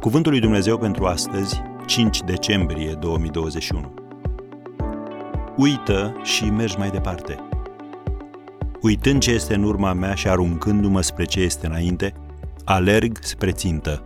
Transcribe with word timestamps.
Cuvântul 0.00 0.32
lui 0.32 0.40
Dumnezeu 0.40 0.78
pentru 0.78 1.06
astăzi, 1.06 1.62
5 1.86 2.20
decembrie 2.20 2.92
2021. 2.92 3.94
Uită 5.56 6.20
și 6.22 6.44
mergi 6.44 6.78
mai 6.78 6.90
departe. 6.90 7.48
Uitând 8.82 9.20
ce 9.20 9.30
este 9.30 9.54
în 9.54 9.62
urma 9.62 9.92
mea 9.92 10.14
și 10.14 10.28
aruncându-mă 10.28 11.00
spre 11.00 11.24
ce 11.24 11.40
este 11.40 11.66
înainte, 11.66 12.14
alerg 12.64 13.18
spre 13.20 13.52
țintă. 13.52 14.04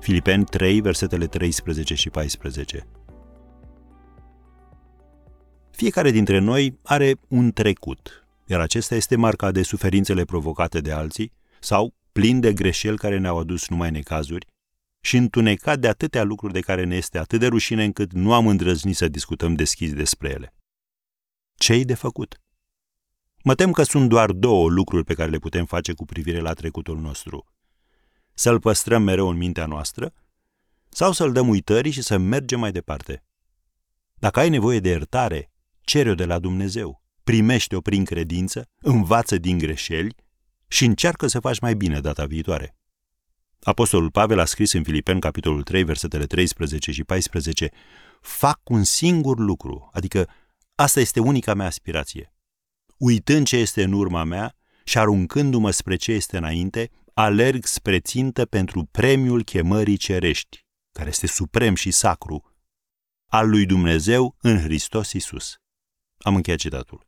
Filipeni 0.00 0.44
3, 0.44 0.80
versetele 0.80 1.26
13 1.26 1.94
și 1.94 2.10
14. 2.10 2.86
Fiecare 5.70 6.10
dintre 6.10 6.38
noi 6.38 6.78
are 6.82 7.14
un 7.28 7.52
trecut, 7.52 8.26
iar 8.46 8.60
acesta 8.60 8.94
este 8.94 9.16
marcat 9.16 9.52
de 9.52 9.62
suferințele 9.62 10.24
provocate 10.24 10.80
de 10.80 10.92
alții 10.92 11.32
sau 11.60 11.94
plin 12.12 12.40
de 12.40 12.52
greșeli 12.52 12.96
care 12.96 13.18
ne-au 13.18 13.38
adus 13.38 13.68
numai 13.68 13.90
necazuri 13.90 14.46
și 15.06 15.16
întunecat 15.16 15.78
de 15.78 15.88
atâtea 15.88 16.22
lucruri 16.22 16.52
de 16.52 16.60
care 16.60 16.84
ne 16.84 16.96
este 16.96 17.18
atât 17.18 17.40
de 17.40 17.46
rușine 17.46 17.84
încât 17.84 18.12
nu 18.12 18.32
am 18.32 18.46
îndrăznit 18.46 18.96
să 18.96 19.08
discutăm 19.08 19.54
deschis 19.54 19.92
despre 19.92 20.28
ele. 20.28 20.54
Ce-i 21.54 21.84
de 21.84 21.94
făcut? 21.94 22.40
Mă 23.42 23.54
tem 23.54 23.72
că 23.72 23.82
sunt 23.82 24.08
doar 24.08 24.32
două 24.32 24.68
lucruri 24.68 25.04
pe 25.04 25.14
care 25.14 25.30
le 25.30 25.38
putem 25.38 25.64
face 25.64 25.92
cu 25.92 26.04
privire 26.04 26.40
la 26.40 26.52
trecutul 26.52 27.00
nostru. 27.00 27.46
Să-l 28.34 28.60
păstrăm 28.60 29.02
mereu 29.02 29.28
în 29.28 29.36
mintea 29.36 29.66
noastră 29.66 30.12
sau 30.88 31.12
să-l 31.12 31.32
dăm 31.32 31.48
uitării 31.48 31.90
și 31.90 32.02
să 32.02 32.16
mergem 32.16 32.60
mai 32.60 32.72
departe. 32.72 33.24
Dacă 34.14 34.38
ai 34.38 34.48
nevoie 34.48 34.80
de 34.80 34.88
iertare, 34.88 35.52
cere-o 35.80 36.14
de 36.14 36.24
la 36.24 36.38
Dumnezeu, 36.38 37.02
primește-o 37.24 37.80
prin 37.80 38.04
credință, 38.04 38.68
învață 38.80 39.38
din 39.38 39.58
greșeli 39.58 40.14
și 40.68 40.84
încearcă 40.84 41.26
să 41.26 41.40
faci 41.40 41.58
mai 41.58 41.74
bine 41.74 42.00
data 42.00 42.24
viitoare. 42.24 42.75
Apostolul 43.62 44.10
Pavel 44.10 44.38
a 44.38 44.44
scris 44.44 44.72
în 44.72 44.82
Filipeni, 44.82 45.20
capitolul 45.20 45.62
3, 45.62 45.84
versetele 45.84 46.26
13 46.26 46.92
și 46.92 47.04
14, 47.04 47.70
Fac 48.20 48.60
un 48.64 48.84
singur 48.84 49.38
lucru, 49.38 49.90
adică 49.92 50.28
asta 50.74 51.00
este 51.00 51.20
unica 51.20 51.54
mea 51.54 51.66
aspirație. 51.66 52.32
Uitând 52.96 53.46
ce 53.46 53.56
este 53.56 53.82
în 53.82 53.92
urma 53.92 54.24
mea 54.24 54.54
și 54.84 54.98
aruncându-mă 54.98 55.70
spre 55.70 55.96
ce 55.96 56.12
este 56.12 56.36
înainte, 56.36 56.90
alerg 57.14 57.64
spre 57.64 58.00
țintă 58.00 58.44
pentru 58.44 58.84
premiul 58.84 59.42
chemării 59.42 59.96
cerești, 59.96 60.64
care 60.92 61.08
este 61.08 61.26
suprem 61.26 61.74
și 61.74 61.90
sacru, 61.90 62.56
al 63.26 63.48
lui 63.48 63.66
Dumnezeu 63.66 64.36
în 64.40 64.60
Hristos 64.62 65.12
Isus. 65.12 65.56
Am 66.18 66.34
încheiat 66.34 66.58
citatul. 66.58 67.06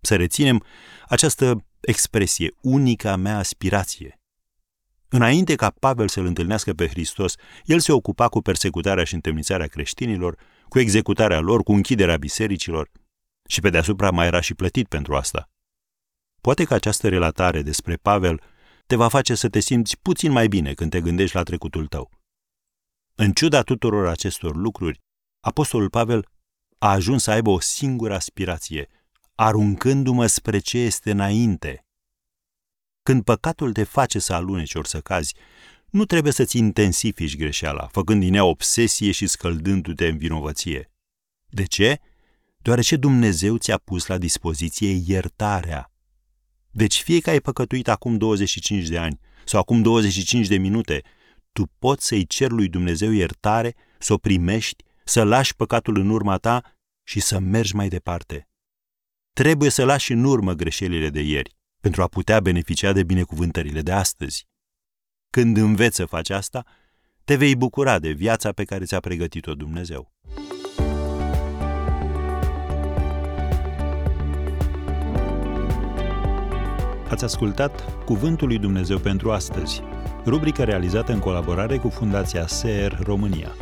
Să 0.00 0.16
reținem 0.16 0.64
această 1.08 1.66
expresie, 1.80 2.54
unica 2.60 3.16
mea 3.16 3.38
aspirație. 3.38 4.20
Înainte 5.14 5.54
ca 5.54 5.70
Pavel 5.70 6.08
să-l 6.08 6.24
întâlnească 6.24 6.72
pe 6.72 6.88
Hristos, 6.88 7.34
el 7.64 7.78
se 7.80 7.92
ocupa 7.92 8.28
cu 8.28 8.40
persecutarea 8.40 9.04
și 9.04 9.14
întemnițarea 9.14 9.66
creștinilor, 9.66 10.38
cu 10.68 10.78
executarea 10.78 11.40
lor, 11.40 11.62
cu 11.62 11.72
închiderea 11.72 12.16
bisericilor 12.16 12.90
și 13.48 13.60
pe 13.60 13.70
deasupra 13.70 14.10
mai 14.10 14.26
era 14.26 14.40
și 14.40 14.54
plătit 14.54 14.88
pentru 14.88 15.14
asta. 15.16 15.50
Poate 16.40 16.64
că 16.64 16.74
această 16.74 17.08
relatare 17.08 17.62
despre 17.62 17.96
Pavel 17.96 18.40
te 18.86 18.96
va 18.96 19.08
face 19.08 19.34
să 19.34 19.48
te 19.48 19.60
simți 19.60 19.98
puțin 19.98 20.32
mai 20.32 20.48
bine 20.48 20.72
când 20.72 20.90
te 20.90 21.00
gândești 21.00 21.36
la 21.36 21.42
trecutul 21.42 21.86
tău. 21.86 22.10
În 23.14 23.32
ciuda 23.32 23.62
tuturor 23.62 24.06
acestor 24.06 24.56
lucruri, 24.56 25.02
Apostolul 25.40 25.90
Pavel 25.90 26.28
a 26.78 26.90
ajuns 26.90 27.22
să 27.22 27.30
aibă 27.30 27.50
o 27.50 27.60
singură 27.60 28.14
aspirație, 28.14 28.88
aruncându-mă 29.34 30.26
spre 30.26 30.58
ce 30.58 30.78
este 30.78 31.10
înainte. 31.10 31.83
Când 33.04 33.24
păcatul 33.24 33.72
te 33.72 33.82
face 33.82 34.18
să 34.18 34.32
aluneci 34.32 34.74
ori 34.74 34.88
să 34.88 35.00
cazi, 35.00 35.34
nu 35.90 36.04
trebuie 36.04 36.32
să-ți 36.32 36.58
intensifici 36.58 37.36
greșeala, 37.36 37.86
făcând 37.86 38.20
din 38.20 38.34
ea 38.34 38.44
obsesie 38.44 39.10
și 39.10 39.26
scăldându-te 39.26 40.06
în 40.06 40.18
vinovăție. 40.18 40.92
De 41.48 41.64
ce? 41.64 42.00
Deoarece 42.56 42.96
Dumnezeu 42.96 43.56
ți-a 43.56 43.76
pus 43.76 44.06
la 44.06 44.18
dispoziție 44.18 45.02
iertarea. 45.06 45.92
Deci 46.70 47.02
fie 47.02 47.20
că 47.20 47.30
ai 47.30 47.40
păcătuit 47.40 47.88
acum 47.88 48.16
25 48.16 48.88
de 48.88 48.98
ani 48.98 49.20
sau 49.44 49.60
acum 49.60 49.82
25 49.82 50.46
de 50.46 50.56
minute, 50.56 51.02
tu 51.52 51.70
poți 51.78 52.06
să-i 52.06 52.26
cer 52.26 52.50
lui 52.50 52.68
Dumnezeu 52.68 53.10
iertare, 53.10 53.74
să 53.98 54.12
o 54.12 54.16
primești, 54.16 54.84
să 55.04 55.22
lași 55.22 55.56
păcatul 55.56 55.98
în 55.98 56.08
urma 56.10 56.36
ta 56.36 56.78
și 57.02 57.20
să 57.20 57.38
mergi 57.38 57.74
mai 57.74 57.88
departe. 57.88 58.48
Trebuie 59.32 59.70
să 59.70 59.84
lași 59.84 60.12
în 60.12 60.24
urmă 60.24 60.52
greșelile 60.52 61.10
de 61.10 61.20
ieri 61.20 61.56
pentru 61.84 62.02
a 62.02 62.06
putea 62.06 62.40
beneficia 62.40 62.92
de 62.92 63.02
binecuvântările 63.02 63.80
de 63.80 63.92
astăzi. 63.92 64.46
Când 65.30 65.56
înveți 65.56 65.96
să 65.96 66.04
faci 66.04 66.30
asta, 66.30 66.64
te 67.24 67.36
vei 67.36 67.56
bucura 67.56 67.98
de 67.98 68.10
viața 68.10 68.52
pe 68.52 68.64
care 68.64 68.84
ți-a 68.84 69.00
pregătit-o 69.00 69.54
Dumnezeu. 69.54 70.12
Ați 77.08 77.24
ascultat 77.24 78.04
Cuvântul 78.04 78.48
lui 78.48 78.58
Dumnezeu 78.58 78.98
pentru 78.98 79.32
astăzi, 79.32 79.82
rubrica 80.24 80.64
realizată 80.64 81.12
în 81.12 81.18
colaborare 81.18 81.78
cu 81.78 81.88
Fundația 81.88 82.46
SER 82.46 82.98
România. 83.02 83.52